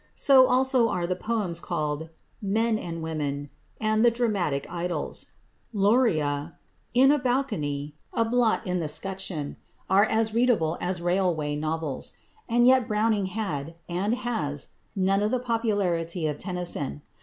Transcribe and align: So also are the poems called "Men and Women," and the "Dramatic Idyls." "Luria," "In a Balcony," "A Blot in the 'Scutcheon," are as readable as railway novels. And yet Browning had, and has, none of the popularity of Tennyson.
So 0.15 0.47
also 0.47 0.89
are 0.89 1.05
the 1.05 1.15
poems 1.15 1.59
called 1.59 2.09
"Men 2.41 2.79
and 2.79 3.03
Women," 3.03 3.51
and 3.79 4.03
the 4.03 4.09
"Dramatic 4.09 4.65
Idyls." 4.67 5.27
"Luria," 5.73 6.57
"In 6.95 7.11
a 7.11 7.19
Balcony," 7.19 7.93
"A 8.11 8.25
Blot 8.25 8.65
in 8.65 8.79
the 8.79 8.87
'Scutcheon," 8.87 9.57
are 9.91 10.05
as 10.05 10.33
readable 10.33 10.75
as 10.81 11.03
railway 11.03 11.55
novels. 11.55 12.13
And 12.49 12.65
yet 12.65 12.87
Browning 12.87 13.27
had, 13.27 13.75
and 13.87 14.15
has, 14.15 14.69
none 14.95 15.21
of 15.21 15.29
the 15.29 15.37
popularity 15.37 16.25
of 16.25 16.39
Tennyson. 16.39 17.03